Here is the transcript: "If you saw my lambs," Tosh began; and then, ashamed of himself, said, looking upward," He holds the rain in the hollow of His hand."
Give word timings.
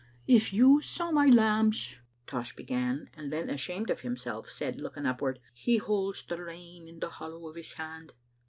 "If 0.25 0.51
you 0.51 0.81
saw 0.81 1.11
my 1.11 1.27
lambs," 1.27 1.97
Tosh 2.25 2.55
began; 2.55 3.11
and 3.15 3.31
then, 3.31 3.51
ashamed 3.51 3.91
of 3.91 3.99
himself, 3.99 4.49
said, 4.49 4.81
looking 4.81 5.05
upward," 5.05 5.39
He 5.63 5.77
holds 5.77 6.23
the 6.25 6.43
rain 6.43 6.87
in 6.87 6.99
the 7.01 7.09
hollow 7.09 7.47
of 7.47 7.55
His 7.55 7.73
hand." 7.73 8.13